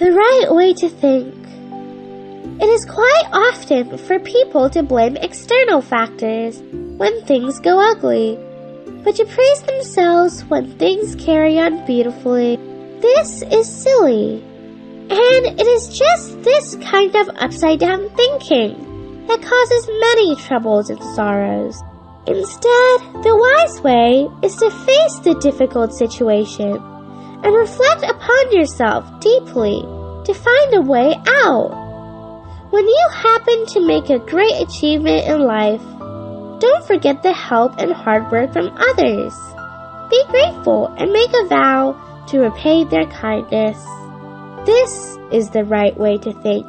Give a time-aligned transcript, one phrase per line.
[0.00, 1.34] The right way to think.
[2.58, 6.62] It is quite often for people to blame external factors
[6.96, 8.38] when things go ugly,
[9.04, 12.56] but to praise themselves when things carry on beautifully.
[13.02, 14.42] This is silly.
[15.10, 21.02] And it is just this kind of upside down thinking that causes many troubles and
[21.14, 21.78] sorrows.
[22.26, 26.78] Instead, the wise way is to face the difficult situation
[27.42, 29.80] and reflect upon yourself deeply
[30.24, 31.70] to find a way out.
[32.70, 35.82] When you happen to make a great achievement in life,
[36.60, 39.34] don't forget the help and hard work from others.
[40.10, 43.82] Be grateful and make a vow to repay their kindness.
[44.66, 46.66] This is the right way to think.